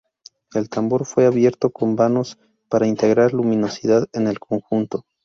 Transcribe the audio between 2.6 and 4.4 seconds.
para integrar luminosidad en el